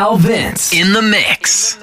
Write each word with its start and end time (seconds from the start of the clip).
Al 0.00 0.16
Vince 0.16 0.72
in 0.72 0.94
the 0.94 1.02
mix. 1.02 1.76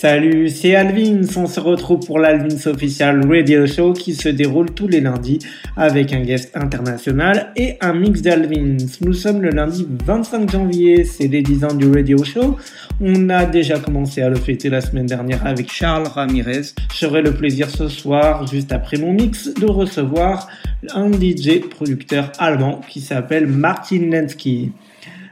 Salut, 0.00 0.48
c'est 0.48 0.74
Alvin. 0.76 1.20
On 1.36 1.44
se 1.46 1.60
retrouve 1.60 2.00
pour 2.06 2.18
l'Alvins 2.18 2.70
Official 2.70 3.20
Radio 3.30 3.66
Show 3.66 3.92
qui 3.92 4.14
se 4.14 4.30
déroule 4.30 4.70
tous 4.70 4.88
les 4.88 5.02
lundis 5.02 5.40
avec 5.76 6.14
un 6.14 6.22
guest 6.22 6.56
international 6.56 7.52
et 7.54 7.76
un 7.82 7.92
mix 7.92 8.22
d'Alvins. 8.22 8.78
Nous 9.02 9.12
sommes 9.12 9.42
le 9.42 9.50
lundi 9.50 9.86
25 10.06 10.50
janvier, 10.50 11.04
c'est 11.04 11.28
les 11.28 11.42
10 11.42 11.64
ans 11.64 11.74
du 11.74 11.92
Radio 11.92 12.24
Show. 12.24 12.56
On 13.02 13.28
a 13.28 13.44
déjà 13.44 13.78
commencé 13.78 14.22
à 14.22 14.30
le 14.30 14.36
fêter 14.36 14.70
la 14.70 14.80
semaine 14.80 15.04
dernière 15.04 15.46
avec 15.46 15.70
Charles 15.70 16.08
Ramirez. 16.08 16.72
J'aurai 16.98 17.20
le 17.20 17.34
plaisir 17.34 17.68
ce 17.68 17.88
soir, 17.88 18.46
juste 18.46 18.72
après 18.72 18.96
mon 18.96 19.12
mix, 19.12 19.52
de 19.52 19.66
recevoir 19.66 20.48
un 20.94 21.12
DJ 21.12 21.60
producteur 21.68 22.32
allemand 22.38 22.80
qui 22.88 23.02
s'appelle 23.02 23.46
Martin 23.46 24.08
Lensky. 24.10 24.72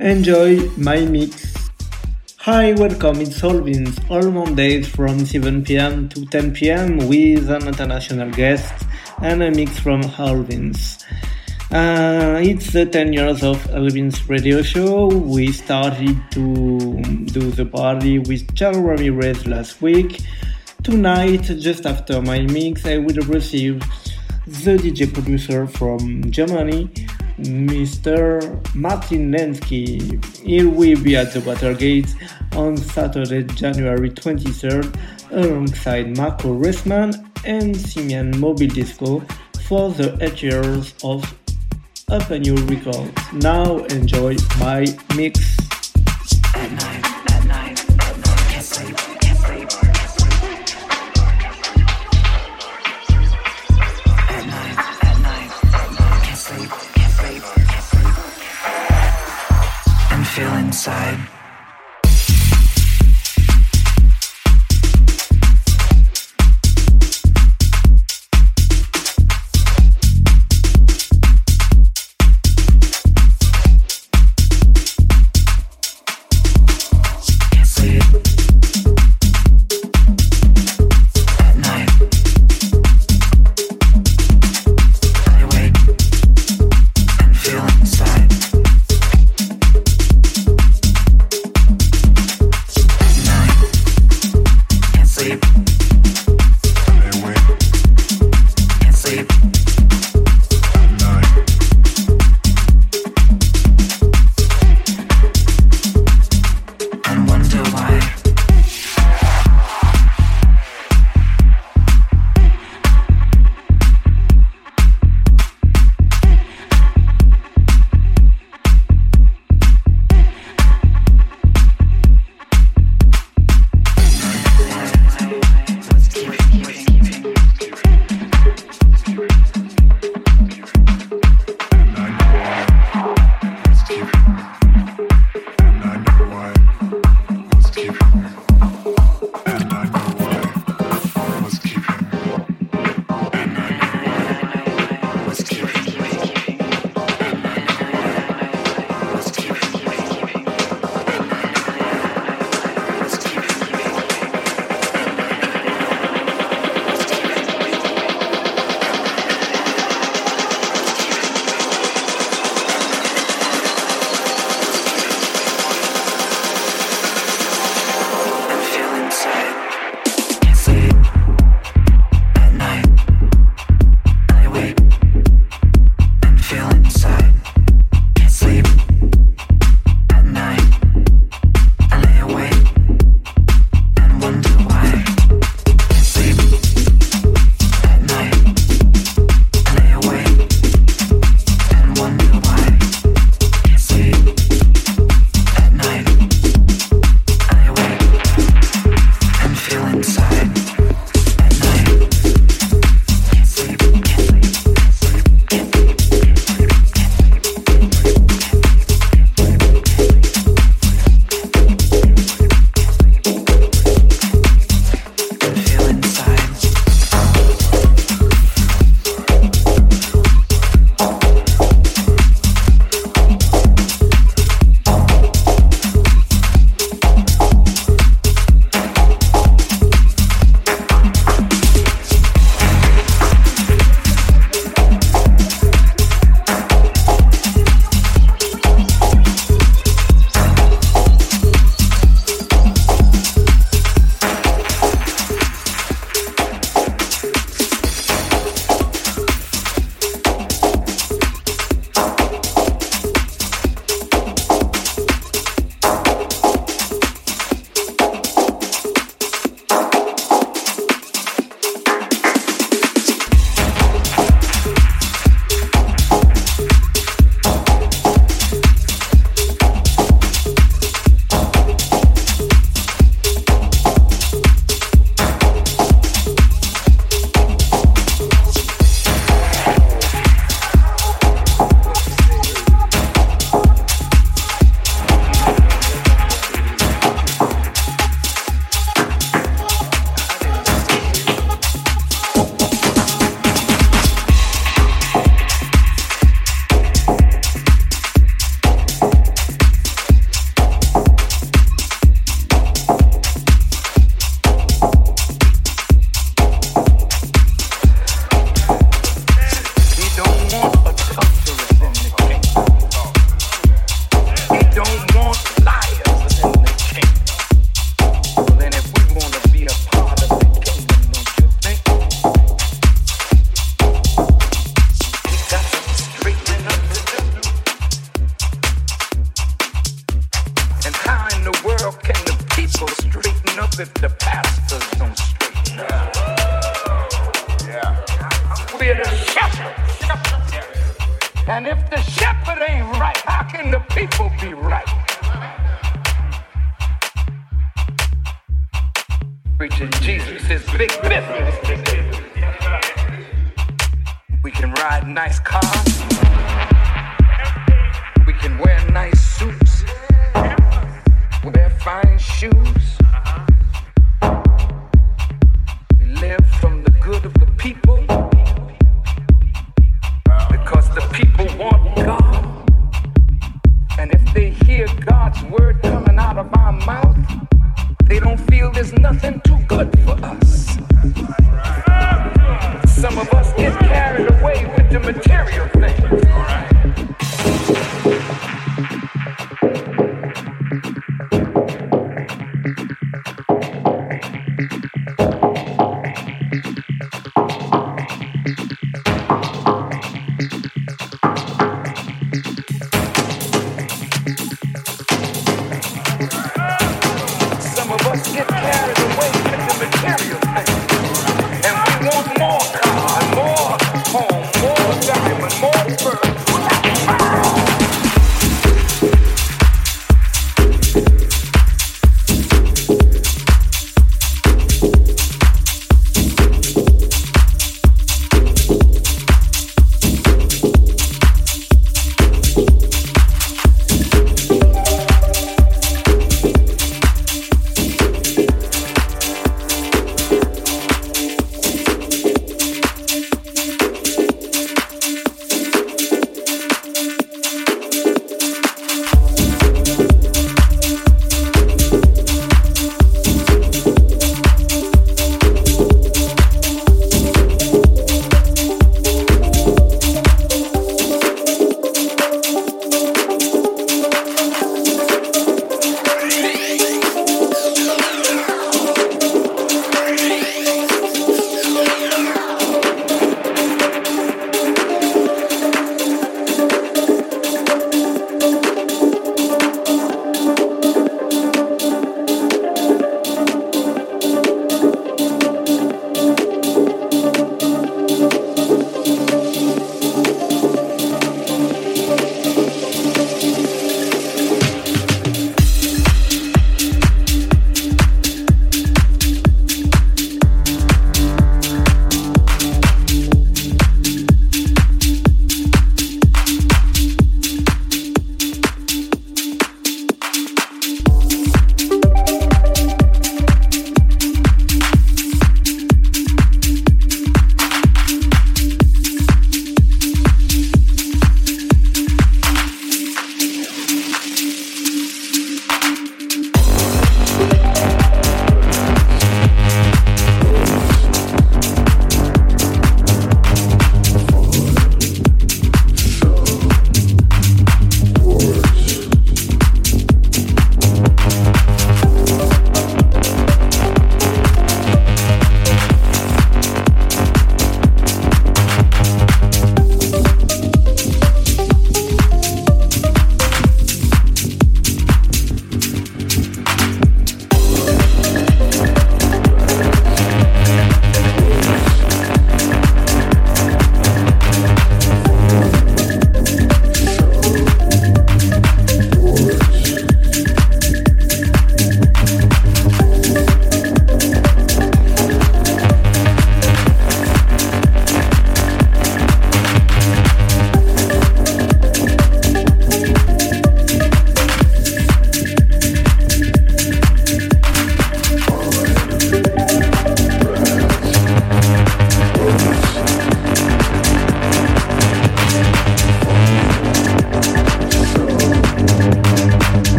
Enjoy 0.00 0.60
my 0.78 1.04
mix. 1.04 1.61
Hi, 2.44 2.72
welcome. 2.72 3.20
It's 3.20 3.40
Solvins. 3.40 4.02
All 4.10 4.28
Mondays 4.32 4.88
from 4.88 5.24
7 5.24 5.62
p.m. 5.62 6.08
to 6.08 6.26
10 6.26 6.52
p.m. 6.54 7.06
with 7.06 7.48
an 7.48 7.68
international 7.68 8.32
guest 8.32 8.74
and 9.22 9.44
a 9.44 9.52
mix 9.52 9.78
from 9.78 10.02
Al 10.18 10.42
Vince. 10.42 11.04
Uh, 11.70 12.40
it's 12.42 12.72
the 12.72 12.84
10 12.84 13.12
years 13.12 13.44
of 13.44 13.64
Al 13.70 13.88
Vince 13.90 14.28
radio 14.28 14.60
show. 14.60 15.06
We 15.06 15.52
started 15.52 16.20
to 16.32 17.00
do 17.26 17.52
the 17.52 17.64
party 17.64 18.18
with 18.18 18.52
Charles 18.56 18.78
Ramirez 18.78 19.46
last 19.46 19.80
week. 19.80 20.20
Tonight, 20.82 21.42
just 21.42 21.86
after 21.86 22.20
my 22.20 22.40
mix, 22.40 22.84
I 22.84 22.98
will 22.98 23.22
receive 23.28 23.84
the 24.46 24.76
DJ 24.76 25.14
producer 25.14 25.68
from 25.68 26.28
Germany, 26.32 26.90
Mr. 27.38 28.74
Martin 28.74 29.32
Landsky. 29.32 30.22
He 30.42 30.64
will 30.64 31.00
be 31.02 31.16
at 31.16 31.32
the 31.32 31.40
Watergate 31.40 32.14
on 32.54 32.76
Saturday, 32.76 33.44
January 33.54 34.10
23rd, 34.10 34.94
alongside 35.30 36.16
Marco 36.16 36.54
Resmann 36.54 37.28
and 37.44 37.76
Simian 37.76 38.38
Mobile 38.38 38.68
Disco 38.68 39.22
for 39.66 39.90
the 39.90 40.16
8 40.20 40.42
years 40.42 40.94
of 41.02 41.24
Upon.You 42.08 42.56
Records. 42.66 43.12
Now 43.32 43.78
enjoy 43.84 44.36
my 44.58 44.86
mix. 45.16 45.56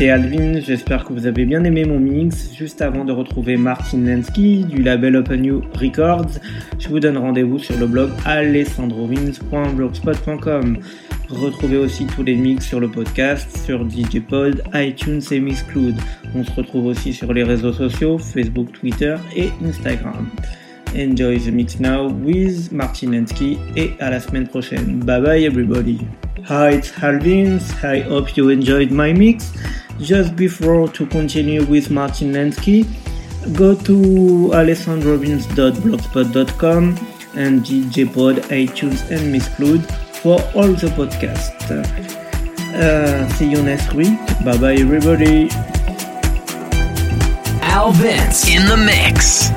C'est 0.00 0.08
Alvin, 0.08 0.58
j'espère 0.60 1.04
que 1.04 1.12
vous 1.12 1.26
avez 1.26 1.44
bien 1.44 1.62
aimé 1.62 1.84
mon 1.84 2.00
mix. 2.00 2.54
Juste 2.54 2.80
avant 2.80 3.04
de 3.04 3.12
retrouver 3.12 3.58
Martin 3.58 3.98
Lensky 3.98 4.64
du 4.64 4.82
label 4.82 5.16
Open 5.16 5.44
You 5.44 5.62
Records, 5.74 6.38
je 6.78 6.88
vous 6.88 7.00
donne 7.00 7.18
rendez-vous 7.18 7.58
sur 7.58 7.76
le 7.76 7.86
blog 7.86 8.08
alessandrovins.blogspot.com. 8.24 10.78
Retrouvez 11.28 11.76
aussi 11.76 12.06
tous 12.06 12.22
les 12.22 12.34
mix 12.34 12.66
sur 12.66 12.80
le 12.80 12.88
podcast, 12.88 13.54
sur 13.66 13.86
DJPod, 13.86 14.62
iTunes 14.72 15.20
et 15.30 15.38
Mixcloud. 15.38 15.96
On 16.34 16.44
se 16.44 16.52
retrouve 16.52 16.86
aussi 16.86 17.12
sur 17.12 17.34
les 17.34 17.42
réseaux 17.42 17.74
sociaux, 17.74 18.16
Facebook, 18.16 18.72
Twitter 18.72 19.16
et 19.36 19.50
Instagram. 19.62 20.30
Enjoy 20.96 21.38
the 21.38 21.52
mix 21.52 21.78
now 21.78 22.10
with 22.10 22.72
Martin 22.72 23.12
Lensky 23.12 23.58
et 23.76 23.90
à 24.00 24.08
la 24.08 24.20
semaine 24.20 24.48
prochaine. 24.48 25.00
Bye 25.00 25.20
bye 25.20 25.44
everybody. 25.44 25.98
Hi, 26.46 26.70
it's 26.70 26.90
Halvins. 26.90 27.84
I 27.84 28.00
hope 28.00 28.34
you 28.36 28.48
enjoyed 28.48 28.90
my 28.90 29.12
mix. 29.12 29.52
Just 30.00 30.34
before 30.36 30.88
to 30.88 31.06
continue 31.06 31.64
with 31.64 31.90
Martin 31.90 32.32
Landsky, 32.32 32.84
go 33.56 33.74
to 33.74 34.50
alessandrovince.blogspot.com 34.52 36.98
and 37.34 37.62
DJPod, 37.62 38.36
iTunes 38.48 39.10
and 39.10 39.34
Mixcloud 39.34 39.84
for 40.16 40.40
all 40.54 40.68
the 40.68 40.88
podcasts. 40.96 41.70
Uh, 42.74 43.28
see 43.30 43.50
you 43.50 43.62
next 43.62 43.92
week. 43.94 44.18
Bye 44.44 44.56
bye 44.58 44.74
everybody. 44.74 45.48
Al 47.62 47.92
Vince 47.92 48.48
in 48.48 48.66
the 48.66 48.76
mix. 48.76 49.50